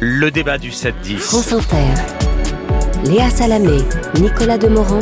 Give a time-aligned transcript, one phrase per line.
[0.00, 1.16] Le débat du 7-10.
[1.16, 1.76] France Inter.
[3.04, 3.78] Léa Salamé,
[4.20, 5.00] Nicolas Demorand.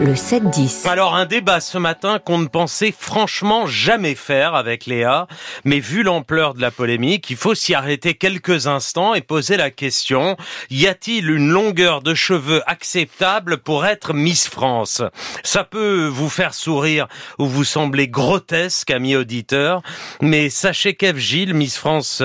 [0.00, 0.88] Le 7-10.
[0.88, 5.28] Alors un débat ce matin qu'on ne pensait franchement jamais faire avec Léa,
[5.64, 9.70] mais vu l'ampleur de la polémique, il faut s'y arrêter quelques instants et poser la
[9.70, 10.36] question,
[10.68, 15.00] y a-t-il une longueur de cheveux acceptable pour être Miss France?
[15.44, 17.06] Ça peut vous faire sourire
[17.38, 19.80] ou vous sembler grotesque, ami auditeur,
[20.20, 22.20] mais sachez qu'Eve Miss France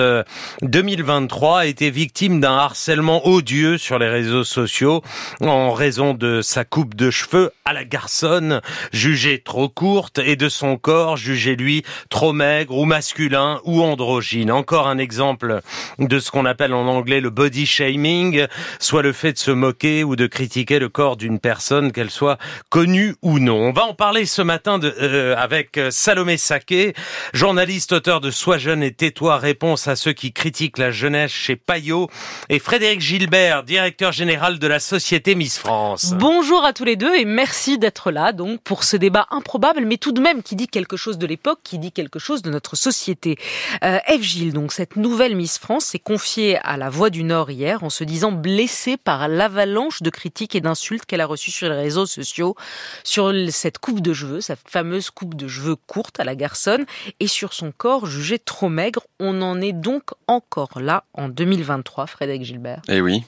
[0.62, 5.02] 2023, euh, a été victime d'un harcèlement odieux sur les réseaux sociaux
[5.40, 10.48] en raison de sa coupe de cheveux à la garçonne, jugée trop courte, et de
[10.48, 14.50] son corps, jugé lui trop maigre ou masculin ou androgyne.
[14.50, 15.60] Encore un exemple
[15.98, 18.46] de ce qu'on appelle en anglais le body shaming,
[18.78, 22.38] soit le fait de se moquer ou de critiquer le corps d'une personne, qu'elle soit
[22.70, 23.68] connue ou non.
[23.68, 26.94] On va en parler ce matin de, euh, avec Salomé Saké,
[27.34, 31.56] journaliste, auteur de Sois jeune et tais-toi, réponse à ceux qui critiquent la jeunesse chez
[31.56, 32.08] Payot,
[32.48, 36.14] et Frédéric Gilbert, directeur général de la société Miss France.
[36.14, 39.84] Bonjour à tous les deux et merci Merci d'être là, donc, pour ce débat improbable,
[39.84, 42.50] mais tout de même qui dit quelque chose de l'époque, qui dit quelque chose de
[42.50, 43.36] notre société.
[43.82, 47.50] Euh, Eve Gilles, donc, cette nouvelle Miss France, s'est confiée à la Voix du Nord
[47.50, 51.68] hier en se disant blessée par l'avalanche de critiques et d'insultes qu'elle a reçues sur
[51.68, 52.54] les réseaux sociaux
[53.02, 56.86] sur cette coupe de cheveux, cette fameuse coupe de cheveux courte à la garçonne,
[57.18, 59.02] et sur son corps jugé trop maigre.
[59.18, 62.82] On en est donc encore là en 2023, Frédéric Gilbert.
[62.88, 63.24] Eh oui.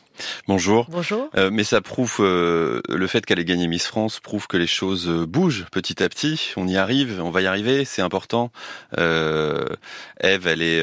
[0.47, 0.87] Bonjour.
[0.91, 1.29] Bonjour.
[1.37, 4.67] Euh, mais ça prouve euh, le fait qu'elle ait gagné Miss France prouve que les
[4.67, 6.53] choses euh, bougent petit à petit.
[6.57, 8.51] On y arrive, on va y arriver, c'est important.
[8.99, 9.67] Euh,
[10.21, 10.81] Eve, elle est,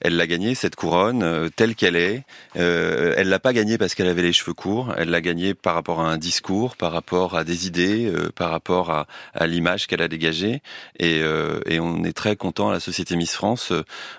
[0.00, 2.24] elle l'a gagné cette couronne telle qu'elle est.
[2.54, 4.94] elle l'a pas gagnée parce qu'elle avait les cheveux courts.
[4.96, 8.90] Elle l'a gagnée par rapport à un discours, par rapport à des idées, par rapport
[8.90, 10.62] à, à l'image qu'elle a dégagée.
[10.98, 11.20] Et,
[11.66, 13.72] et, on est très content à la Société Miss France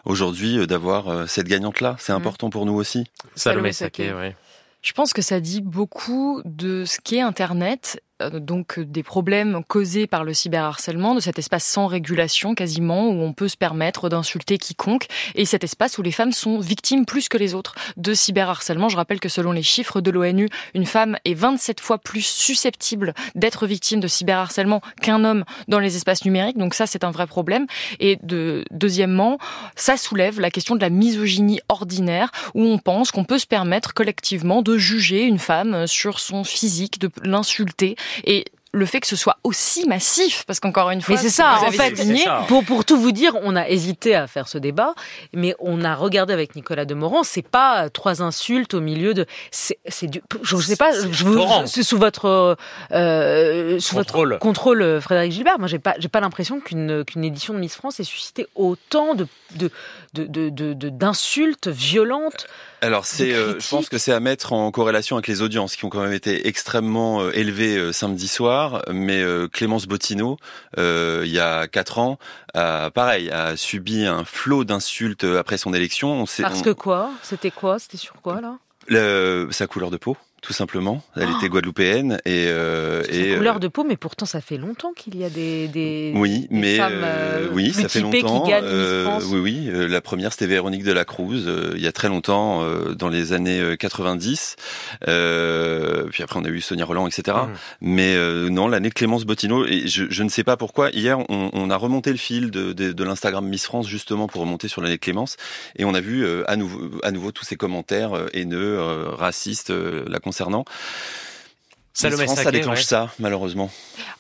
[0.06, 1.96] aujourd'hui d'avoir cette gagnante là.
[2.00, 2.18] C'est mmh.
[2.18, 3.06] important pour nous aussi.
[3.36, 4.34] Salomé Saké, oui.
[4.82, 9.64] Je pense que ça dit beaucoup de ce qu'est Internet euh, donc euh, des problèmes
[9.68, 14.10] causés par le cyberharcèlement, de cet espace sans régulation quasiment, où on peut se permettre
[14.10, 18.14] d'insulter quiconque, et cet espace où les femmes sont victimes plus que les autres de
[18.14, 18.90] cyberharcèlement.
[18.90, 23.14] Je rappelle que selon les chiffres de l'ONU, une femme est 27 fois plus susceptible
[23.36, 27.28] d'être victime de cyberharcèlement qu'un homme dans les espaces numériques, donc ça c'est un vrai
[27.28, 27.66] problème.
[28.00, 29.38] Et de, deuxièmement,
[29.76, 33.94] ça soulève la question de la misogynie ordinaire, où on pense qu'on peut se permettre
[33.94, 39.16] collectivement de juger une femme sur son physique, de l'insulter et le fait que ce
[39.16, 41.60] soit aussi massif, parce qu'encore une fois, mais c'est ça.
[41.62, 41.94] En fait,
[42.48, 44.94] pour pour tout vous dire, on a hésité à faire ce débat,
[45.34, 47.24] mais on a regardé avec Nicolas Demorand.
[47.24, 49.26] C'est pas trois insultes au milieu de.
[49.52, 50.22] C'est du.
[50.42, 50.92] Je sais pas.
[50.94, 51.42] Je vous.
[51.66, 52.58] C'est sous votre
[52.92, 54.30] euh, sous contrôle.
[54.30, 55.60] votre contrôle, Frédéric Gilbert.
[55.60, 59.16] Moi, j'ai pas j'ai pas l'impression qu'une qu'une édition de Miss France ait suscité autant
[59.16, 59.70] de de
[60.14, 62.48] d'insultes de, de, violentes.
[62.82, 65.86] Alors c'est, euh, je pense que c'est à mettre en corrélation avec les audiences qui
[65.86, 68.61] ont quand même été extrêmement euh, élevées euh, samedi soir.
[68.92, 70.38] Mais Clémence Bottineau,
[70.78, 72.18] il y a quatre ans,
[72.54, 76.22] a, pareil, a subi un flot d'insultes après son élection.
[76.22, 77.12] On Parce que quoi?
[77.24, 77.80] C'était quoi?
[77.80, 78.58] C'était sur quoi là?
[78.88, 81.04] Le, Sa couleur de peau tout simplement.
[81.16, 81.50] Elle était oh.
[81.50, 85.24] guadeloupéenne et euh, et couleur euh, de peau, mais pourtant ça fait longtemps qu'il y
[85.24, 88.42] a des, des oui, mais femmes euh, oui, ça fait longtemps.
[88.42, 89.88] Qui gagnent euh, oui, oui.
[89.88, 92.66] la première c'était Véronique de la Cruz, il y a très longtemps,
[92.96, 94.56] dans les années 90.
[95.02, 97.38] puis après on a eu Sonia Roland, etc.
[97.38, 97.54] Mmh.
[97.82, 99.66] Mais non, l'année Clémence Bottineau.
[99.68, 100.90] Et je, je, ne sais pas pourquoi.
[100.90, 104.42] Hier, on, on a remonté le fil de, de, de l'Instagram Miss France justement pour
[104.42, 105.38] remonter sur l'année Clémence,
[105.76, 108.80] et on a vu à nouveau, à nouveau tous ces commentaires haineux,
[109.10, 110.66] racistes, la concernant.
[111.94, 113.70] Salomé France, ça déclenche ça, malheureusement.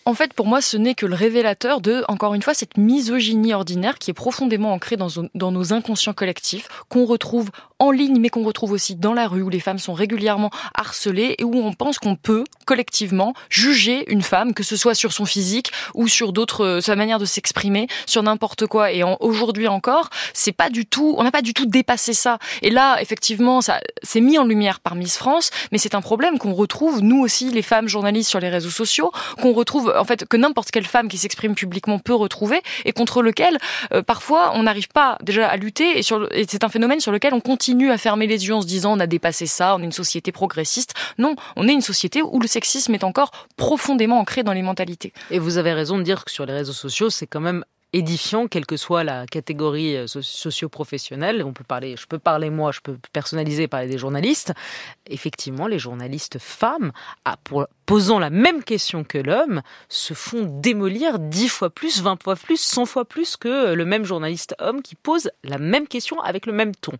[0.05, 3.53] En fait, pour moi, ce n'est que le révélateur de, encore une fois, cette misogynie
[3.53, 7.49] ordinaire qui est profondément ancrée dans, dans nos inconscients collectifs, qu'on retrouve
[7.81, 11.35] en ligne, mais qu'on retrouve aussi dans la rue, où les femmes sont régulièrement harcelées
[11.39, 15.25] et où on pense qu'on peut, collectivement, juger une femme, que ce soit sur son
[15.25, 18.91] physique ou sur d'autres, euh, sa manière de s'exprimer, sur n'importe quoi.
[18.91, 22.37] Et aujourd'hui encore, c'est pas du tout, on n'a pas du tout dépassé ça.
[22.61, 26.37] Et là, effectivement, ça, c'est mis en lumière par Miss France, mais c'est un problème
[26.37, 29.11] qu'on retrouve, nous aussi, les femmes journalistes sur les réseaux sociaux,
[29.41, 33.21] qu'on retrouve, en fait, que n'importe quelle femme qui s'exprime publiquement peut retrouver, et contre
[33.21, 33.57] lequel,
[33.93, 37.33] euh, parfois, on n'arrive pas déjà à lutter, et, et c'est un phénomène sur lequel
[37.33, 39.85] on continue à fermer les yeux en se disant on a dépassé ça, on est
[39.85, 40.93] une société progressiste.
[41.17, 45.13] Non, on est une société où le sexisme est encore profondément ancré dans les mentalités.
[45.29, 48.47] Et vous avez raison de dire que sur les réseaux sociaux, c'est quand même édifiant,
[48.47, 51.43] quelle que soit la catégorie euh, socio-professionnelle.
[51.45, 54.53] On peut parler, je peux parler moi, je peux personnaliser, parler des journalistes.
[55.07, 56.91] Effectivement, les journalistes femmes,
[57.43, 62.35] pour, posant la même question que l'homme, se font démolir dix fois plus, vingt fois
[62.35, 66.45] plus, cent fois plus que le même journaliste homme qui pose la même question avec
[66.45, 66.93] le même ton.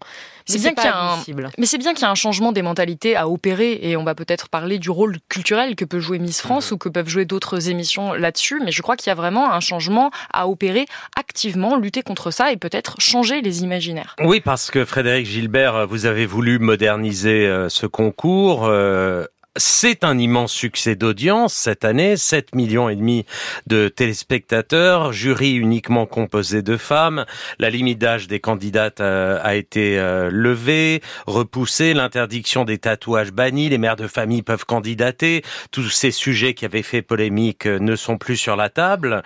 [0.46, 1.18] C'est bien qu'il y a un,
[1.58, 4.16] mais c'est bien qu'il y a un changement des mentalités à opérer et on va
[4.16, 6.74] peut-être parler du rôle culturel que peut jouer Miss France mmh.
[6.74, 8.60] ou que peuvent jouer d'autres émissions là-dessus.
[8.64, 10.81] Mais je crois qu'il y a vraiment un changement à opérer
[11.18, 14.16] activement, lutter contre ça et peut-être changer les imaginaires.
[14.24, 18.66] Oui, parce que Frédéric Gilbert, vous avez voulu moderniser euh, ce concours.
[18.66, 19.26] Euh,
[19.58, 23.26] c'est un immense succès d'audience cette année, 7 millions et demi
[23.68, 27.26] de téléspectateurs, jury uniquement composé de femmes,
[27.60, 33.68] la limite d'âge des candidates euh, a été euh, levée, repoussée, l'interdiction des tatouages bannis,
[33.68, 37.98] les mères de famille peuvent candidater, tous ces sujets qui avaient fait polémique euh, ne
[37.98, 39.22] sont plus sur la table.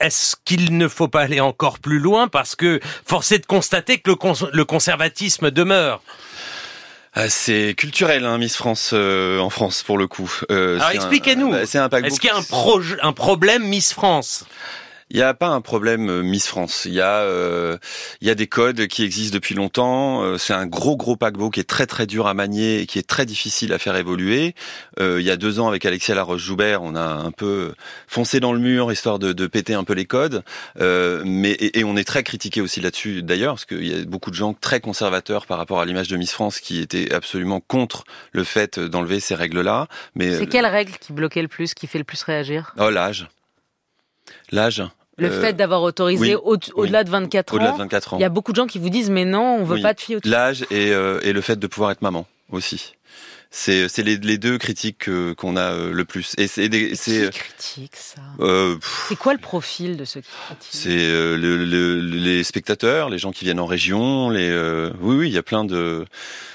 [0.00, 2.28] Est-ce qu'il ne faut pas aller encore plus loin?
[2.28, 6.02] Parce que force est de constater que le conservatisme demeure
[7.28, 10.32] c'est culturel, hein, Miss France euh, en France pour le coup.
[10.50, 11.50] Euh, Alors expliquez-nous.
[11.50, 14.44] Bah, Est-ce qu'il y a un, un problème Miss France?
[15.10, 16.84] Il n'y a pas un problème euh, Miss France.
[16.84, 17.78] Il y a euh,
[18.20, 20.22] il y a des codes qui existent depuis longtemps.
[20.22, 22.98] Euh, c'est un gros gros paquebot qui est très très dur à manier et qui
[22.98, 24.54] est très difficile à faire évoluer.
[25.00, 27.74] il y a deux ans avec Alexia Laroche-Joubert, on a un peu
[28.06, 30.42] foncé dans le mur histoire de, de péter un peu les codes.
[30.78, 34.36] mais et, on est très critiqué aussi là-dessus d'ailleurs parce qu'il y a beaucoup de
[34.36, 38.44] gens très conservateurs par rapport à l'image de Miss France qui étaient absolument contre le
[38.44, 39.88] fait d'enlever ces règles-là.
[40.14, 42.74] Mais c'est quelle règle qui bloquait le plus, qui fait le plus réagir?
[42.78, 43.28] Oh l'âge.
[44.52, 44.82] L'âge.
[45.18, 47.76] Le euh, fait d'avoir autorisé au-delà de 24 ans.
[47.76, 48.18] 24 ans.
[48.18, 50.00] Il y a beaucoup de gens qui vous disent mais non, on veut pas de
[50.00, 52.94] filles au L'âge et, euh, et le fait de pouvoir être maman aussi.
[53.52, 56.34] C'est c'est les, les deux critiques qu'on a euh, le plus.
[56.38, 58.20] Et c'est des c'est critique ça?
[58.38, 58.76] Euh,
[59.08, 60.80] c'est quoi le profil de ceux qui critiquent?
[60.80, 64.50] C'est le, le, les spectateurs, les gens qui viennent en région, les
[65.00, 66.06] oui oui, il y a plein de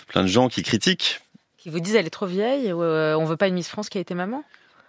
[0.08, 1.20] plein de gens qui critiquent.
[1.58, 4.02] Qui vous disent elle est trop vieille, on veut pas une Miss France qui a
[4.02, 4.44] été maman?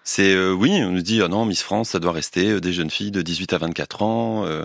[0.08, 2.72] C'est euh, oui, on nous dit ah non, Miss France, ça doit rester euh, des
[2.72, 4.44] jeunes filles de 18 à 24 ans.
[4.46, 4.64] Euh,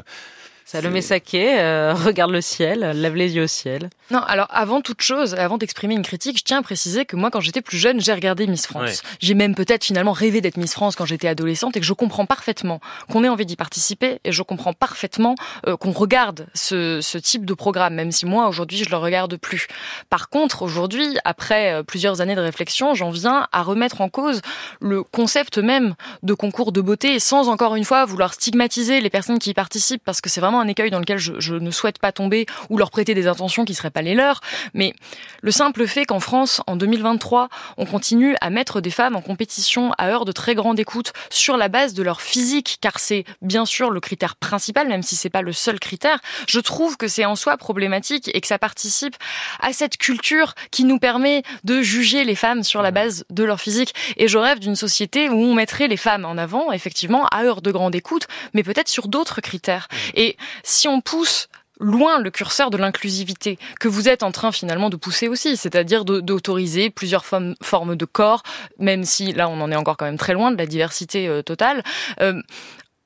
[0.71, 3.89] Salomé Saké, euh, regarde le ciel, lève les yeux au ciel.
[4.09, 7.29] Non, alors avant toute chose, avant d'exprimer une critique, je tiens à préciser que moi,
[7.29, 9.03] quand j'étais plus jeune, j'ai regardé Miss France.
[9.19, 12.25] J'ai même peut-être finalement rêvé d'être Miss France quand j'étais adolescente et que je comprends
[12.25, 12.79] parfaitement
[13.09, 15.35] qu'on ait envie d'y participer et je comprends parfaitement
[15.67, 19.35] euh, qu'on regarde ce, ce, type de programme, même si moi, aujourd'hui, je le regarde
[19.35, 19.67] plus.
[20.09, 24.39] Par contre, aujourd'hui, après euh, plusieurs années de réflexion, j'en viens à remettre en cause
[24.79, 29.37] le concept même de concours de beauté sans encore une fois vouloir stigmatiser les personnes
[29.37, 32.11] qui y participent parce que c'est vraiment un écueil dans lequel je, ne souhaite pas
[32.11, 34.41] tomber ou leur prêter des intentions qui seraient pas les leurs.
[34.73, 34.93] Mais
[35.41, 39.91] le simple fait qu'en France, en 2023, on continue à mettre des femmes en compétition
[39.97, 43.65] à heure de très grande écoute sur la base de leur physique, car c'est bien
[43.65, 47.25] sûr le critère principal, même si c'est pas le seul critère, je trouve que c'est
[47.25, 49.15] en soi problématique et que ça participe
[49.59, 53.59] à cette culture qui nous permet de juger les femmes sur la base de leur
[53.59, 53.93] physique.
[54.17, 57.61] Et je rêve d'une société où on mettrait les femmes en avant, effectivement, à heure
[57.61, 59.87] de grande écoute, mais peut-être sur d'autres critères.
[60.15, 61.47] Et si on pousse
[61.81, 66.05] loin le curseur de l'inclusivité que vous êtes en train finalement de pousser aussi, c'est-à-dire
[66.05, 67.55] d'autoriser plusieurs formes,
[67.95, 68.43] de corps,
[68.77, 71.41] même si là on en est encore quand même très loin de la diversité euh,
[71.41, 71.83] totale.
[72.21, 72.41] Euh,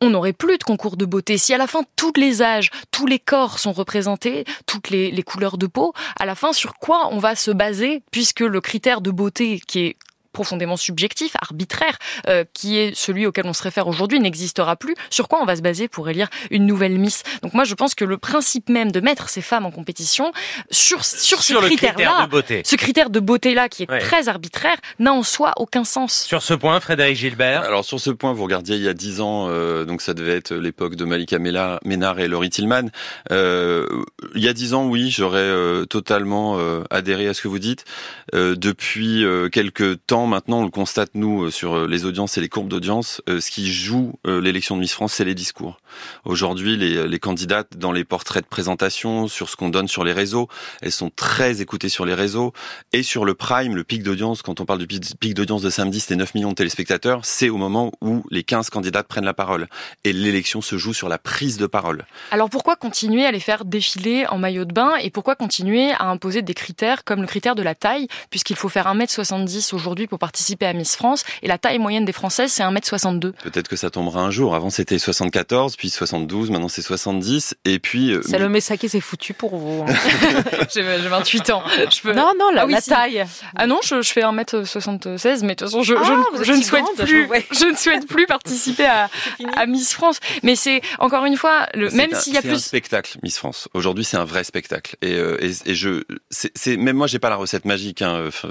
[0.01, 1.37] on n'aurait plus de concours de beauté.
[1.37, 5.23] Si à la fin tous les âges, tous les corps sont représentés, toutes les, les
[5.23, 8.99] couleurs de peau, à la fin sur quoi on va se baser puisque le critère
[8.99, 9.95] de beauté qui est
[10.35, 11.97] profondément subjectif, arbitraire,
[12.27, 14.93] euh, qui est celui auquel on se réfère aujourd'hui, n'existera plus.
[15.09, 17.23] Sur quoi on va se baser pour élire une nouvelle Miss?
[17.41, 20.31] Donc moi, je pense que le principe même de mettre ces femmes en compétition
[20.69, 22.27] sur sur, ce critère-là,
[22.63, 26.25] ce critère de beauté-là qui est très arbitraire, n'a en soi aucun sens.
[26.25, 27.61] Sur ce point, Frédéric Gilbert?
[27.61, 30.35] Alors sur ce point, vous regardiez il y a dix ans, euh, donc ça devait
[30.35, 32.89] être l'époque de Malika Ménard et Laurie Tillman.
[33.31, 33.87] Euh,
[34.35, 36.57] il y a dix ans, oui, j'aurais euh, totalement
[36.89, 37.85] adhéré à ce que vous dites.
[38.33, 42.49] depuis quelques temps maintenant, on le constate nous euh, sur euh, les audiences et les
[42.49, 45.79] courbes d'audience, euh, ce qui joue l'élection de Miss France, c'est les discours.
[46.23, 50.13] Aujourd'hui, les, les candidates dans les portraits de présentation, sur ce qu'on donne sur les
[50.13, 50.47] réseaux,
[50.81, 52.53] elles sont très écoutées sur les réseaux
[52.93, 54.41] et sur le prime, le pic d'audience.
[54.41, 57.21] Quand on parle du pic d'audience de samedi, c'était 9 millions de téléspectateurs.
[57.23, 59.67] C'est au moment où les 15 candidates prennent la parole
[60.03, 62.05] et l'élection se joue sur la prise de parole.
[62.31, 66.05] Alors pourquoi continuer à les faire défiler en maillot de bain et pourquoi continuer à
[66.05, 70.19] imposer des critères comme le critère de la taille, puisqu'il faut faire 1m70 aujourd'hui pour
[70.19, 73.89] participer à Miss France et la taille moyenne des Françaises c'est 1m62 Peut-être que ça
[73.89, 74.55] tombera un jour.
[74.55, 77.55] Avant c'était 74, depuis 72, maintenant c'est 70.
[77.65, 78.11] Et puis.
[78.11, 79.83] euh, Salomé Saké, c'est foutu pour vous.
[79.87, 79.93] hein.
[80.73, 81.63] J'ai j'ai 28 ans.
[81.93, 82.13] Je peux...
[82.13, 82.89] non, non, la, Ah oui, la si.
[82.89, 83.23] taille.
[83.55, 86.63] Ah non, je, je fais 1m76, mais de toute façon, je, Ah, je, ne- je
[86.63, 89.09] souhaite grande, plus, je- ne souhaite plus participer à,
[89.55, 90.19] à Miss France.
[90.43, 92.63] Mais c'est encore une fois, le, même s'il y a c'est un plus.
[92.63, 93.67] spectacle Miss France.
[93.73, 94.95] Aujourd'hui, c'est un vrai spectacle.
[95.01, 98.01] Et, euh, et, et je, c'est, même moi, j'ai pas la recette magique.
[98.01, 98.25] Hein.
[98.27, 98.49] Enfin,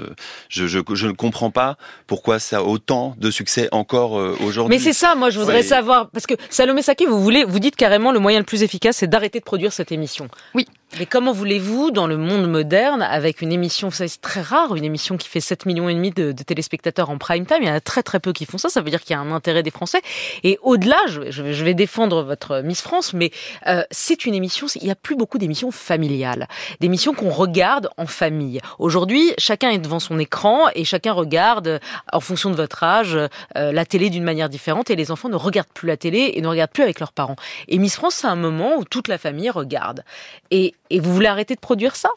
[0.49, 1.77] Je, je, je ne comprends pas
[2.07, 4.77] pourquoi ça a autant de succès encore euh, aujourd'hui.
[4.77, 5.63] Mais c'est ça, moi, je voudrais Ouais.
[5.63, 9.07] savoir, parce que Salomé Saké, vous vous dites carrément le moyen le plus efficace, c'est
[9.07, 10.27] d'arrêter de produire cette émission.
[10.53, 10.67] Oui.
[10.97, 14.85] Mais comment voulez-vous, dans le monde moderne, avec une émission, vous c'est très rare, une
[14.85, 17.75] émission qui fait 7 millions et demi de, téléspectateurs en prime time, il y en
[17.75, 19.61] a très très peu qui font ça, ça veut dire qu'il y a un intérêt
[19.61, 20.01] des Français.
[20.43, 23.31] Et au-delà, je vais défendre votre Miss France, mais
[23.67, 26.47] euh, c'est une émission, il n'y a plus beaucoup d'émissions familiales,
[26.79, 28.61] d'émissions qu'on regarde en famille.
[28.79, 31.79] Aujourd'hui, chacun est devant son écran et chacun regarde, euh,
[32.13, 35.35] en fonction de votre âge, euh, la télé d'une manière différente et les enfants ne
[35.35, 37.35] regardent plus la télé et ne regardent plus avec leurs parents.
[37.67, 40.03] Et Miss France, c'est un moment où toute la famille regarde.
[40.51, 42.09] Et, et vous voulez arrêter de produire ça?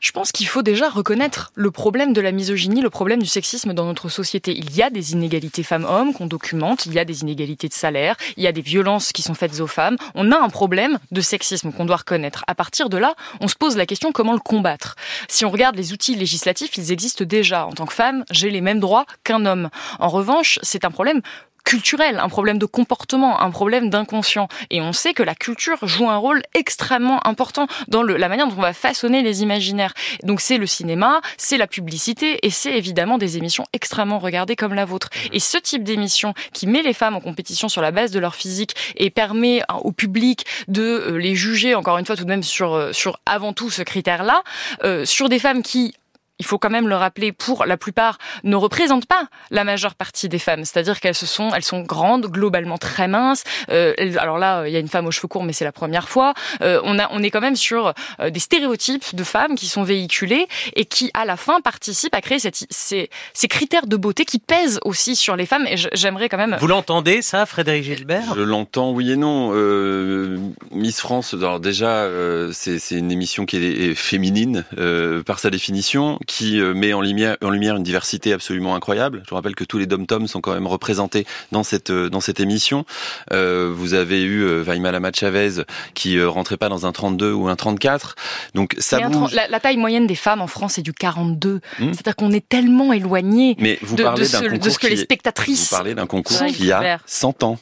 [0.00, 3.72] Je pense qu'il faut déjà reconnaître le problème de la misogynie, le problème du sexisme
[3.74, 4.56] dans notre société.
[4.56, 8.14] Il y a des inégalités femmes-hommes qu'on documente, il y a des inégalités de salaire,
[8.36, 9.96] il y a des violences qui sont faites aux femmes.
[10.14, 12.44] On a un problème de sexisme qu'on doit reconnaître.
[12.46, 14.94] À partir de là, on se pose la question comment le combattre.
[15.26, 17.66] Si on regarde les outils législatifs, ils existent déjà.
[17.66, 19.68] En tant que femme, j'ai les mêmes droits qu'un homme.
[19.98, 21.22] En revanche, c'est un problème
[21.68, 24.48] culturel, un problème de comportement, un problème d'inconscient.
[24.70, 28.46] Et on sait que la culture joue un rôle extrêmement important dans le, la manière
[28.46, 29.92] dont on va façonner les imaginaires.
[30.22, 34.72] Donc c'est le cinéma, c'est la publicité et c'est évidemment des émissions extrêmement regardées comme
[34.72, 35.10] la vôtre.
[35.30, 38.34] Et ce type d'émission qui met les femmes en compétition sur la base de leur
[38.34, 42.30] physique et permet hein, au public de euh, les juger, encore une fois tout de
[42.30, 44.42] même sur, euh, sur avant tout ce critère-là,
[44.84, 45.92] euh, sur des femmes qui
[46.38, 50.28] il faut quand même le rappeler, pour la plupart, ne représentent pas la majeure partie
[50.28, 50.64] des femmes.
[50.64, 53.44] C'est-à-dire qu'elles se sont, elles sont grandes, globalement très minces.
[53.70, 55.72] Euh, elles- alors là, il y a une femme aux cheveux courts, mais c'est la
[55.72, 56.34] première fois.
[56.62, 59.82] Euh, on a, on est quand même sur euh, des stéréotypes de femmes qui sont
[59.82, 64.24] véhiculés et qui, à la fin, participent à créer cette, ces, ces critères de beauté
[64.24, 65.66] qui pèsent aussi sur les femmes.
[65.66, 66.56] Et j'aimerais quand même.
[66.60, 68.34] Vous l'entendez, ça, Frédéric Gilbert?
[68.36, 69.50] Je l'entends, oui et non.
[69.54, 70.38] Euh,
[70.70, 75.38] Miss France, alors déjà, euh, c'est c'est une émission qui est, est féminine euh, par
[75.38, 79.22] sa définition, qui euh, met en lumière, en lumière une diversité absolument incroyable.
[79.24, 82.20] Je vous rappelle que tous les dom-toms sont quand même représentés dans cette euh, dans
[82.20, 82.84] cette émission.
[83.32, 85.62] Euh, vous avez eu Vaima Lama Chavez
[85.94, 88.14] qui rentrait pas dans un 32 ou un 34.
[88.54, 89.32] Donc ça bouge.
[89.32, 91.54] la, la taille moyenne des femmes en France est du 42.
[91.78, 91.92] Hmm.
[91.92, 94.86] C'est-à-dire qu'on est tellement éloigné Mais vous de, de parlez ce, d'un de ce que
[94.86, 97.00] les est- spectatrices Vous parlez d'un concours Ouais, qui a Gilbert.
[97.06, 97.58] 100 ans.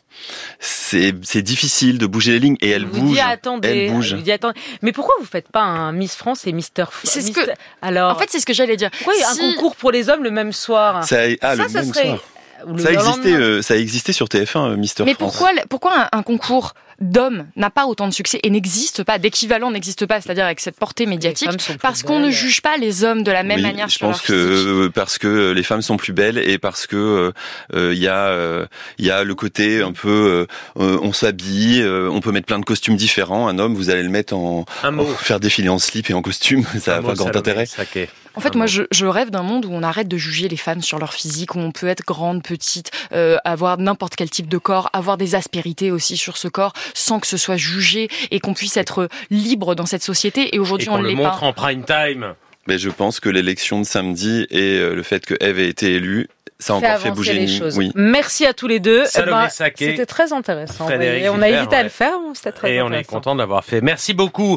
[0.60, 3.12] C'est c'est difficile de bouger les lignes et elle vous bouge.
[3.12, 4.14] dit attendez, elle bouge.
[4.14, 4.58] vous dit, attendez.
[4.82, 7.50] Mais pourquoi vous faites pas un Miss France et Mister F- C'est ce Mister- que-
[7.82, 8.90] Alors, En fait, c'est ce que j'allais dire.
[8.90, 11.04] pourquoi il y a Si- un concours pour les hommes le même soir?
[11.04, 12.18] Ça, ah, le Ça, même serait- soir.
[12.66, 15.36] Ou le Ça existait, euh, ça existait sur TF1, euh, Mister Mais France.
[15.36, 16.72] pourquoi, pourquoi un, un concours
[17.02, 20.76] d'hommes n'a pas autant de succès et n'existe pas, d'équivalent n'existe pas, c'est-à-dire avec cette
[20.78, 21.50] portée médiatique
[21.82, 22.32] Parce qu'on ne belles.
[22.32, 24.66] juge pas les hommes de la même Oui, manière je sur pense leur que physique.
[24.68, 27.32] euh, parce que les femmes sont plus belles et parce que euh,
[27.74, 31.12] euh, il y a euh, il y a le côté un peu euh, euh, on
[31.12, 33.46] s'habille, euh, on peut mettre plein de costumes différents.
[33.48, 35.02] Un homme, vous allez le mettre en, Un mot.
[35.02, 37.66] en- faire défiler en slip et en costume, ça n'a pas grand Salomé intérêt.
[37.66, 38.08] Saké.
[38.36, 40.82] En fait, moi, je, je rêve d'un monde où on arrête de juger les femmes
[40.82, 44.58] sur leur physique, où on peut être grande, petite, euh, avoir n'importe quel type de
[44.58, 48.54] corps, avoir des aspérités aussi sur ce corps, sans que ce soit jugé et qu'on
[48.54, 50.54] puisse être libre dans cette société.
[50.54, 51.46] Et aujourd'hui, on ne le l'est montre pas.
[51.46, 52.34] en prime time.
[52.66, 55.94] Mais je pense que l'élection de samedi et euh, le fait que Eve ait été
[55.94, 56.28] élue,
[56.58, 57.76] ça a fait encore fait bouger les choses.
[57.76, 57.92] Oui.
[57.94, 59.04] Merci à tous les deux.
[59.14, 60.86] Eh ben, C'était très intéressant.
[60.86, 63.40] Frédéric Et on a hésité à le faire, c'était très Et on est content de
[63.40, 63.80] l'avoir fait.
[63.82, 64.54] Merci beaucoup.